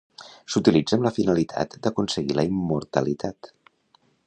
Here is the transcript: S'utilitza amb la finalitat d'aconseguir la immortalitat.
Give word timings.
S'utilitza 0.53 0.97
amb 0.97 1.05
la 1.07 1.11
finalitat 1.17 1.77
d'aconseguir 1.83 2.39
la 2.39 2.47
immortalitat. 2.55 3.53